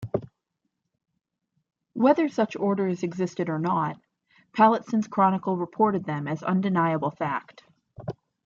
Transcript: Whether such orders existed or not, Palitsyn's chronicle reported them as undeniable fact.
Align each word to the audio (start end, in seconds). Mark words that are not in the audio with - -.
Whether 1.93 2.27
such 2.27 2.55
orders 2.55 3.03
existed 3.03 3.49
or 3.49 3.59
not, 3.59 3.99
Palitsyn's 4.51 5.07
chronicle 5.07 5.57
reported 5.57 6.05
them 6.05 6.27
as 6.27 6.41
undeniable 6.41 7.11
fact. 7.11 7.61